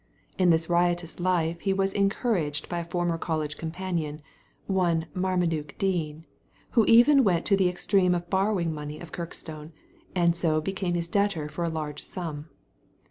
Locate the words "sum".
12.03-12.49